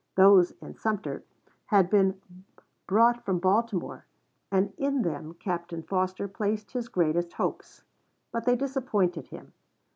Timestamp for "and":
4.51-4.73